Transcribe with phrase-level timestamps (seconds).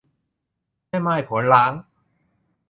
[0.87, 1.73] แม่ม่ายผัวร้าง